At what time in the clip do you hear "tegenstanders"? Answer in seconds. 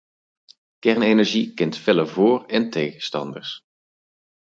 2.69-3.63